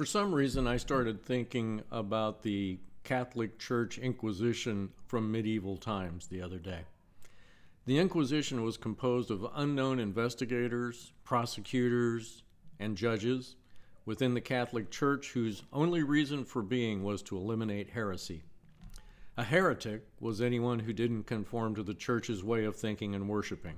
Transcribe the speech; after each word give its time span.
For 0.00 0.06
some 0.06 0.34
reason, 0.34 0.66
I 0.66 0.78
started 0.78 1.22
thinking 1.22 1.82
about 1.90 2.42
the 2.42 2.78
Catholic 3.04 3.58
Church 3.58 3.98
Inquisition 3.98 4.88
from 5.06 5.30
medieval 5.30 5.76
times 5.76 6.26
the 6.26 6.40
other 6.40 6.56
day. 6.56 6.86
The 7.84 7.98
Inquisition 7.98 8.64
was 8.64 8.78
composed 8.78 9.30
of 9.30 9.46
unknown 9.54 10.00
investigators, 10.00 11.12
prosecutors, 11.22 12.44
and 12.78 12.96
judges 12.96 13.56
within 14.06 14.32
the 14.32 14.40
Catholic 14.40 14.90
Church 14.90 15.32
whose 15.32 15.64
only 15.70 16.02
reason 16.02 16.46
for 16.46 16.62
being 16.62 17.04
was 17.04 17.20
to 17.24 17.36
eliminate 17.36 17.90
heresy. 17.90 18.42
A 19.36 19.44
heretic 19.44 20.06
was 20.18 20.40
anyone 20.40 20.78
who 20.78 20.94
didn't 20.94 21.24
conform 21.24 21.74
to 21.74 21.82
the 21.82 21.92
Church's 21.92 22.42
way 22.42 22.64
of 22.64 22.74
thinking 22.74 23.14
and 23.14 23.28
worshiping. 23.28 23.76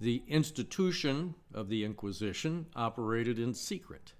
The 0.00 0.22
institution 0.28 1.34
of 1.52 1.68
the 1.68 1.84
Inquisition 1.84 2.66
operated 2.76 3.40
in 3.40 3.54
secret, 3.54 4.12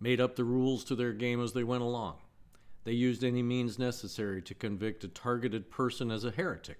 made 0.00 0.20
up 0.20 0.36
the 0.36 0.44
rules 0.44 0.84
to 0.84 0.94
their 0.94 1.12
game 1.12 1.42
as 1.42 1.52
they 1.52 1.64
went 1.64 1.82
along. 1.82 2.16
They 2.84 2.92
used 2.92 3.22
any 3.22 3.42
means 3.42 3.78
necessary 3.78 4.40
to 4.42 4.54
convict 4.54 5.04
a 5.04 5.08
targeted 5.08 5.70
person 5.70 6.10
as 6.10 6.24
a 6.24 6.30
heretic. 6.30 6.78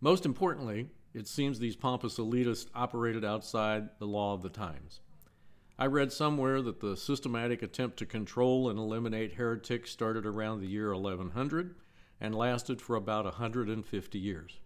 Most 0.00 0.24
importantly, 0.24 0.88
it 1.12 1.28
seems 1.28 1.58
these 1.58 1.76
pompous 1.76 2.18
elitists 2.18 2.68
operated 2.74 3.24
outside 3.24 3.90
the 3.98 4.06
law 4.06 4.34
of 4.34 4.42
the 4.42 4.48
times. 4.48 5.00
I 5.78 5.86
read 5.86 6.10
somewhere 6.10 6.62
that 6.62 6.80
the 6.80 6.96
systematic 6.96 7.62
attempt 7.62 7.98
to 7.98 8.06
control 8.06 8.70
and 8.70 8.78
eliminate 8.78 9.34
heretics 9.34 9.90
started 9.90 10.24
around 10.24 10.60
the 10.60 10.68
year 10.68 10.94
1100 10.94 11.74
and 12.18 12.34
lasted 12.34 12.80
for 12.80 12.96
about 12.96 13.26
150 13.26 14.18
years. 14.18 14.58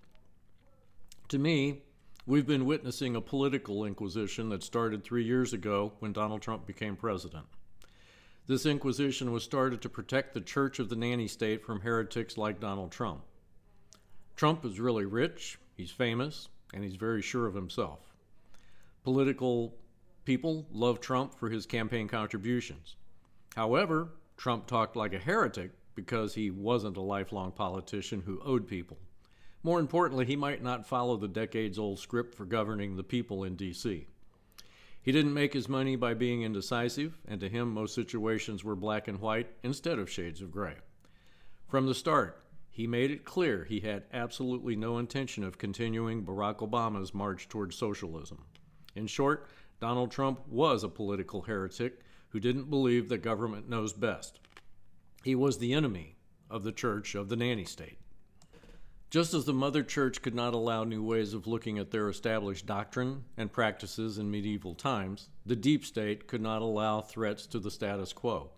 To 1.29 1.39
me, 1.39 1.83
we've 2.27 2.47
been 2.47 2.67
witnessing 2.67 3.17
a 3.17 3.21
political 3.21 3.85
inquisition 3.85 4.51
that 4.51 4.63
started 4.63 5.03
three 5.03 5.25
years 5.25 5.53
ago 5.53 5.93
when 6.01 6.13
Donald 6.13 6.43
Trump 6.43 6.67
became 6.67 6.97
president. 6.97 7.47
This 8.47 8.67
inquisition 8.67 9.33
was 9.33 9.45
started 9.45 9.81
to 9.83 9.89
protect 9.89 10.35
the 10.35 10.41
Church 10.41 10.79
of 10.79 10.89
the 10.89 10.97
Nanny 10.97 11.29
State 11.29 11.65
from 11.65 11.81
heretics 11.81 12.37
like 12.37 12.61
Donald 12.61 12.91
Trump. 12.91 13.23
Trump 14.37 14.65
is 14.65 14.81
really 14.81 15.05
rich, 15.05 15.59
he's 15.77 15.91
famous, 15.91 16.49
and 16.75 16.83
he's 16.83 16.97
very 16.97 17.23
sure 17.23 17.47
of 17.47 17.55
himself. 17.55 18.01
Political 19.03 19.75
people 20.25 20.67
love 20.73 21.01
Trump 21.01 21.39
for 21.39 21.49
his 21.49 21.67
campaign 21.67 22.09
contributions. 22.09 22.97
However, 23.55 24.09
Trump 24.37 24.67
talked 24.67 24.97
like 24.97 25.13
a 25.15 25.19
heretic 25.19 25.73
because 25.95 26.35
he 26.35 26.51
wasn't 26.51 26.97
a 26.97 27.03
lifelong 27.03 27.53
politician 27.53 28.23
who 28.25 28.41
owed 28.45 28.67
people. 28.67 28.99
More 29.63 29.79
importantly, 29.79 30.25
he 30.25 30.37
might 30.37 30.63
not 30.63 30.87
follow 30.87 31.17
the 31.17 31.29
decades 31.29 31.79
old 31.79 31.99
script 31.99 32.35
for 32.35 32.47
governing 32.47 32.97
the 32.97 33.03
people 33.03 33.45
in 33.45 33.57
D.C. 33.57 34.07
He 35.03 35.13
didn't 35.13 35.35
make 35.35 35.53
his 35.53 35.69
money 35.69 35.97
by 35.97 36.15
being 36.15 36.43
indecisive, 36.43 37.19
and 37.27 37.41
to 37.41 37.49
him, 37.49 37.73
most 37.73 37.95
situations 37.95 38.65
were 38.65 38.77
black 38.77 39.09
and 39.09 39.21
white 39.21 39.49
instead 39.63 39.99
of 39.99 40.11
shades 40.11 40.41
of 40.41 40.51
gray. 40.51 40.77
From 41.67 41.87
the 41.87 41.95
start, 41.95 42.43
he 42.71 42.87
made 42.87 43.11
it 43.11 43.25
clear 43.25 43.65
he 43.65 43.81
had 43.81 44.05
absolutely 44.13 44.77
no 44.77 44.99
intention 44.99 45.45
of 45.45 45.59
continuing 45.59 46.25
Barack 46.25 46.59
Obama's 46.59 47.13
march 47.13 47.49
toward 47.49 47.75
socialism. 47.75 48.45
In 48.95 49.07
short, 49.07 49.47
Donald 49.81 50.11
Trump 50.11 50.47
was 50.49 50.85
a 50.85 50.89
political 50.89 51.43
heretic 51.43 52.01
who 52.31 52.41
didn't 52.41 52.71
believe 52.71 53.09
that 53.09 53.19
government 53.19 53.69
knows 53.69 53.93
best. 53.93 54.41
He 55.25 55.35
was 55.35 55.59
the 55.59 55.75
enemy 55.75 56.17
of 56.49 56.63
the 56.63 56.73
church 56.73 57.15
of 57.15 57.29
the 57.29 57.37
nanny 57.37 57.65
state. 57.65 57.99
Just 59.11 59.35
as 59.35 59.45
the 59.45 59.53
Mother 59.53 59.83
Church 59.83 60.23
could 60.23 60.37
not 60.37 60.55
allow 60.55 60.85
new 60.85 61.03
ways 61.03 61.35
of 61.35 61.49
looking 61.49 61.81
at 61.81 61.91
their 61.91 62.09
established 62.09 62.65
doctrine 62.65 63.25
and 63.37 63.53
practices 63.53 64.19
in 64.19 64.31
medieval 64.31 64.77
times, 64.77 65.31
the 65.45 65.57
deep 65.57 65.85
state 65.85 66.29
could 66.29 66.41
not 66.41 66.63
allow 66.63 67.01
threats 67.01 67.45
to 67.47 67.59
the 67.59 67.73
status 67.73 68.13
quo. 68.13 68.51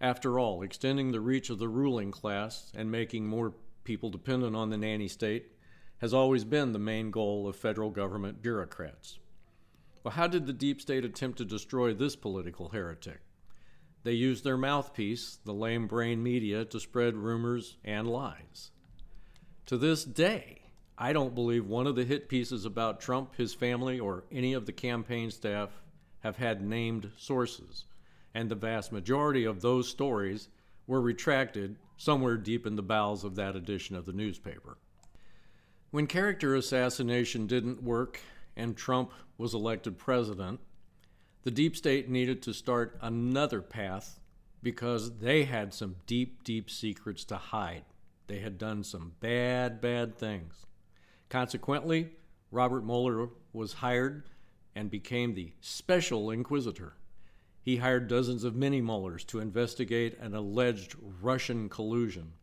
After 0.00 0.40
all, 0.40 0.62
extending 0.62 1.12
the 1.12 1.20
reach 1.20 1.50
of 1.50 1.60
the 1.60 1.68
ruling 1.68 2.10
class 2.10 2.72
and 2.74 2.90
making 2.90 3.28
more 3.28 3.54
people 3.84 4.10
dependent 4.10 4.56
on 4.56 4.70
the 4.70 4.76
nanny 4.76 5.06
state 5.06 5.52
has 5.98 6.12
always 6.12 6.42
been 6.42 6.72
the 6.72 6.80
main 6.80 7.12
goal 7.12 7.46
of 7.46 7.54
federal 7.54 7.90
government 7.90 8.42
bureaucrats. 8.42 9.20
Well, 10.02 10.14
how 10.14 10.26
did 10.26 10.46
the 10.46 10.52
deep 10.52 10.80
state 10.80 11.04
attempt 11.04 11.38
to 11.38 11.44
destroy 11.44 11.94
this 11.94 12.16
political 12.16 12.70
heretic? 12.70 13.20
They 14.02 14.14
used 14.14 14.42
their 14.42 14.56
mouthpiece, 14.56 15.38
the 15.44 15.54
lame 15.54 15.86
brain 15.86 16.24
media, 16.24 16.64
to 16.64 16.80
spread 16.80 17.14
rumors 17.14 17.76
and 17.84 18.08
lies. 18.08 18.72
To 19.70 19.78
this 19.78 20.02
day, 20.02 20.62
I 20.98 21.12
don't 21.12 21.32
believe 21.32 21.64
one 21.64 21.86
of 21.86 21.94
the 21.94 22.04
hit 22.04 22.28
pieces 22.28 22.64
about 22.64 23.00
Trump, 23.00 23.36
his 23.36 23.54
family, 23.54 24.00
or 24.00 24.24
any 24.32 24.52
of 24.52 24.66
the 24.66 24.72
campaign 24.72 25.30
staff 25.30 25.70
have 26.24 26.38
had 26.38 26.60
named 26.60 27.12
sources, 27.16 27.84
and 28.34 28.48
the 28.48 28.56
vast 28.56 28.90
majority 28.90 29.44
of 29.44 29.60
those 29.60 29.88
stories 29.88 30.48
were 30.88 31.00
retracted 31.00 31.76
somewhere 31.96 32.36
deep 32.36 32.66
in 32.66 32.74
the 32.74 32.82
bowels 32.82 33.22
of 33.22 33.36
that 33.36 33.54
edition 33.54 33.94
of 33.94 34.06
the 34.06 34.12
newspaper. 34.12 34.76
When 35.92 36.08
character 36.08 36.56
assassination 36.56 37.46
didn't 37.46 37.80
work 37.80 38.18
and 38.56 38.76
Trump 38.76 39.12
was 39.38 39.54
elected 39.54 39.98
president, 39.98 40.58
the 41.44 41.52
deep 41.52 41.76
state 41.76 42.08
needed 42.08 42.42
to 42.42 42.52
start 42.52 42.98
another 43.00 43.62
path 43.62 44.18
because 44.64 45.18
they 45.18 45.44
had 45.44 45.72
some 45.72 45.94
deep, 46.08 46.42
deep 46.42 46.68
secrets 46.68 47.24
to 47.26 47.36
hide. 47.36 47.84
They 48.30 48.38
had 48.38 48.58
done 48.58 48.84
some 48.84 49.14
bad, 49.18 49.80
bad 49.80 50.16
things. 50.16 50.64
Consequently, 51.28 52.10
Robert 52.52 52.84
Mueller 52.84 53.30
was 53.52 53.72
hired 53.72 54.30
and 54.72 54.88
became 54.88 55.34
the 55.34 55.54
special 55.60 56.30
inquisitor. 56.30 56.94
He 57.60 57.78
hired 57.78 58.06
dozens 58.06 58.44
of 58.44 58.54
mini 58.54 58.80
Muellers 58.80 59.24
to 59.24 59.40
investigate 59.40 60.16
an 60.20 60.32
alleged 60.36 60.94
Russian 61.20 61.68
collusion. 61.68 62.34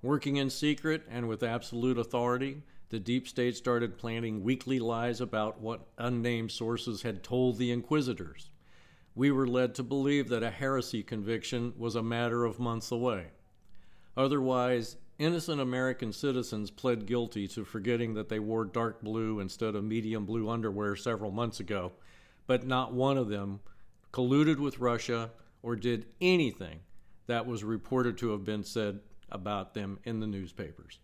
Working 0.00 0.36
in 0.36 0.48
secret 0.48 1.02
and 1.10 1.26
with 1.26 1.42
absolute 1.42 1.98
authority, 1.98 2.62
the 2.90 3.00
deep 3.00 3.26
state 3.26 3.56
started 3.56 3.98
planting 3.98 4.44
weekly 4.44 4.78
lies 4.78 5.20
about 5.20 5.60
what 5.60 5.88
unnamed 5.98 6.52
sources 6.52 7.02
had 7.02 7.24
told 7.24 7.58
the 7.58 7.72
inquisitors. 7.72 8.50
We 9.16 9.32
were 9.32 9.48
led 9.48 9.74
to 9.74 9.82
believe 9.82 10.28
that 10.28 10.44
a 10.44 10.50
heresy 10.50 11.02
conviction 11.02 11.72
was 11.76 11.96
a 11.96 12.02
matter 12.02 12.44
of 12.44 12.60
months 12.60 12.92
away. 12.92 13.32
Otherwise, 14.16 14.98
innocent 15.18 15.60
American 15.60 16.12
citizens 16.12 16.70
pled 16.70 17.06
guilty 17.06 17.48
to 17.48 17.64
forgetting 17.64 18.14
that 18.14 18.28
they 18.28 18.38
wore 18.38 18.64
dark 18.64 19.02
blue 19.02 19.40
instead 19.40 19.74
of 19.74 19.84
medium 19.84 20.24
blue 20.26 20.48
underwear 20.48 20.96
several 20.96 21.30
months 21.30 21.60
ago, 21.60 21.92
but 22.46 22.66
not 22.66 22.92
one 22.92 23.16
of 23.16 23.28
them 23.28 23.60
colluded 24.12 24.58
with 24.58 24.78
Russia 24.78 25.30
or 25.62 25.76
did 25.76 26.06
anything 26.20 26.80
that 27.26 27.46
was 27.46 27.64
reported 27.64 28.16
to 28.18 28.30
have 28.30 28.44
been 28.44 28.62
said 28.62 29.00
about 29.30 29.74
them 29.74 29.98
in 30.04 30.20
the 30.20 30.26
newspapers. 30.26 31.00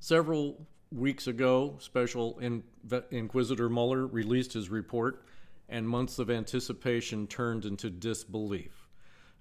Several 0.00 0.66
weeks 0.90 1.26
ago, 1.26 1.76
Special 1.78 2.38
In- 2.38 2.64
Inquisitor 3.10 3.68
Mueller 3.68 4.06
released 4.06 4.52
his 4.52 4.68
report, 4.68 5.24
and 5.68 5.88
months 5.88 6.18
of 6.18 6.30
anticipation 6.30 7.26
turned 7.26 7.64
into 7.64 7.88
disbelief. 7.90 8.81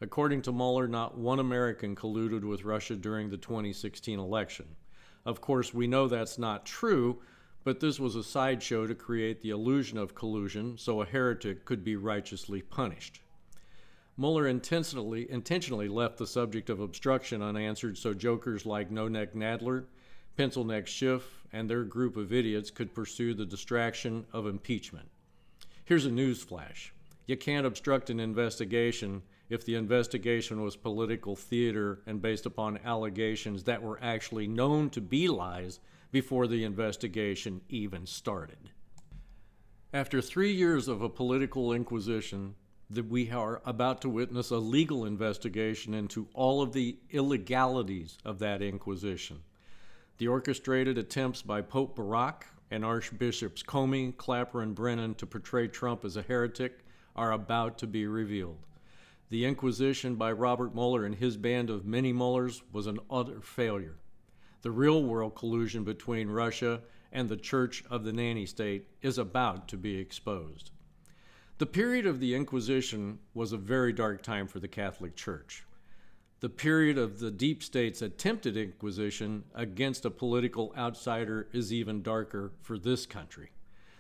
According 0.01 0.41
to 0.44 0.51
Mueller, 0.51 0.88
not 0.88 1.17
one 1.17 1.39
American 1.39 1.95
colluded 1.95 2.44
with 2.44 2.66
Russia 2.66 2.95
during 2.95 3.29
the 3.29 3.38
2016 3.38 4.17
election. 4.17 4.66
Of 5.25 5.41
course, 5.41 5.73
we 5.73 5.85
know 5.85 6.07
that's 6.07 6.39
not 6.39 6.66
true, 6.66 7.22
but 7.63 7.79
this 7.79 8.00
was 8.00 8.16
a 8.16 8.23
sideshow 8.23 8.88
to 8.88 8.95
create 8.95 9.41
the 9.41 9.51
illusion 9.51 10.00
of 10.00 10.16
collusion 10.16 10.78
so 10.78 11.01
a 11.01 11.06
heretic 11.06 11.66
could 11.66 11.84
be 11.84 11.95
righteously 11.95 12.63
punished. 12.63 13.22
Mueller 14.17 14.47
intentionally, 14.47 15.29
intentionally 15.29 15.88
left 15.88 16.17
the 16.17 16.28
subject 16.28 16.69
of 16.69 16.79
obstruction 16.79 17.41
unanswered 17.41 17.97
so 17.97 18.13
jokers 18.13 18.66
like 18.66 18.90
No 18.90 19.07
Neck 19.07 19.34
Nadler 19.34 19.85
Pencil 20.38 20.63
Neck 20.63 20.88
Schiff 20.88 21.44
and 21.53 21.69
their 21.69 21.84
group 21.84 22.17
of 22.17 22.34
idiots 22.34 22.72
could 22.72 22.95
pursue 22.95 23.34
the 23.34 23.45
distraction 23.45 24.25
of 24.34 24.47
impeachment. 24.47 25.07
Here's 25.85 26.06
a 26.06 26.11
news 26.11 26.41
flash 26.41 26.94
you 27.28 27.38
can't 27.38 27.67
obstruct 27.67 28.09
an 28.09 28.19
investigation 28.19 29.22
if 29.51 29.65
the 29.65 29.75
investigation 29.75 30.63
was 30.63 30.77
political 30.77 31.35
theater 31.35 31.99
and 32.07 32.21
based 32.21 32.45
upon 32.45 32.79
allegations 32.85 33.65
that 33.65 33.83
were 33.83 33.99
actually 34.01 34.47
known 34.47 34.89
to 34.89 35.01
be 35.01 35.27
lies 35.27 35.81
before 36.09 36.47
the 36.47 36.63
investigation 36.63 37.59
even 37.67 38.05
started. 38.05 38.71
After 39.91 40.21
three 40.21 40.53
years 40.53 40.87
of 40.87 41.01
a 41.01 41.09
political 41.09 41.73
inquisition, 41.73 42.55
that 42.89 43.09
we 43.09 43.29
are 43.29 43.61
about 43.65 44.01
to 44.01 44.09
witness 44.09 44.51
a 44.51 44.57
legal 44.57 45.03
investigation 45.03 45.93
into 45.93 46.29
all 46.33 46.61
of 46.61 46.71
the 46.71 46.97
illegalities 47.09 48.17
of 48.23 48.39
that 48.39 48.61
inquisition. 48.61 49.41
The 50.17 50.29
orchestrated 50.29 50.97
attempts 50.97 51.41
by 51.41 51.59
Pope 51.59 51.97
Barack 51.97 52.43
and 52.69 52.85
Archbishops 52.85 53.63
Comey, 53.63 54.15
Clapper, 54.15 54.61
and 54.61 54.73
Brennan 54.73 55.15
to 55.15 55.25
portray 55.25 55.67
Trump 55.67 56.05
as 56.05 56.15
a 56.15 56.21
heretic 56.21 56.85
are 57.17 57.33
about 57.33 57.77
to 57.79 57.87
be 57.87 58.07
revealed. 58.07 58.65
The 59.31 59.45
Inquisition 59.45 60.16
by 60.16 60.33
Robert 60.33 60.75
Mueller 60.75 61.05
and 61.05 61.16
his 61.16 61.37
band 61.37 61.69
of 61.69 61.85
mini 61.85 62.11
Muellers 62.11 62.63
was 62.73 62.85
an 62.85 62.99
utter 63.09 63.39
failure. 63.39 63.95
The 64.61 64.72
real 64.72 65.05
world 65.05 65.35
collusion 65.35 65.85
between 65.85 66.28
Russia 66.28 66.81
and 67.13 67.29
the 67.29 67.37
Church 67.37 67.81
of 67.89 68.03
the 68.03 68.11
Nanny 68.11 68.45
State 68.45 68.89
is 69.01 69.17
about 69.17 69.69
to 69.69 69.78
be 69.78 69.95
exposed. 69.95 70.72
The 71.59 71.66
period 71.66 72.05
of 72.05 72.19
the 72.19 72.35
Inquisition 72.35 73.19
was 73.33 73.53
a 73.53 73.57
very 73.57 73.93
dark 73.93 74.22
time 74.22 74.47
for 74.47 74.59
the 74.59 74.67
Catholic 74.67 75.16
Church. 75.16 75.63
The 76.41 76.49
period 76.49 76.97
of 76.97 77.19
the 77.19 77.31
deep 77.31 77.63
state's 77.63 78.01
attempted 78.01 78.57
inquisition 78.57 79.45
against 79.55 80.03
a 80.03 80.11
political 80.11 80.73
outsider 80.77 81.47
is 81.53 81.72
even 81.72 82.01
darker 82.01 82.51
for 82.61 82.77
this 82.77 83.05
country. 83.05 83.51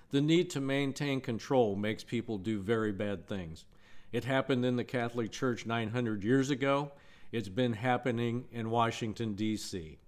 The 0.09 0.19
need 0.19 0.49
to 0.49 0.59
maintain 0.59 1.21
control 1.21 1.77
makes 1.77 2.03
people 2.03 2.37
do 2.37 2.59
very 2.59 2.91
bad 2.91 3.29
things. 3.29 3.63
It 4.11 4.25
happened 4.25 4.65
in 4.65 4.75
the 4.75 4.83
Catholic 4.83 5.31
Church 5.31 5.65
900 5.65 6.23
years 6.23 6.49
ago. 6.49 6.91
It's 7.31 7.49
been 7.49 7.73
happening 7.73 8.45
in 8.51 8.69
Washington, 8.69 9.35
D.C. 9.35 9.99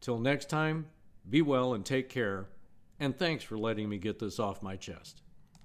Till 0.00 0.18
next 0.18 0.50
time, 0.50 0.86
be 1.28 1.40
well 1.42 1.74
and 1.74 1.84
take 1.84 2.08
care, 2.08 2.48
and 3.00 3.18
thanks 3.18 3.42
for 3.42 3.58
letting 3.58 3.88
me 3.88 3.98
get 3.98 4.18
this 4.18 4.38
off 4.38 4.62
my 4.62 4.76
chest. 4.76 5.22